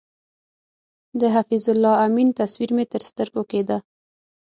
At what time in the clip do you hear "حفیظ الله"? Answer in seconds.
1.35-1.93